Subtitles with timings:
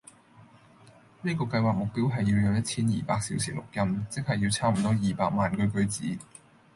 [1.21, 6.17] 呢個計劃目標係要有一千二百小時錄音，即係要差唔多二百萬句句子